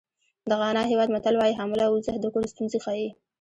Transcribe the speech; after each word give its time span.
د 0.49 0.51
غانا 0.59 0.83
هېواد 0.91 1.09
متل 1.15 1.35
وایي 1.37 1.57
حامله 1.59 1.83
اوزه 1.87 2.13
د 2.19 2.25
کور 2.33 2.43
ستونزې 2.53 2.77
ښیي. 2.85 3.09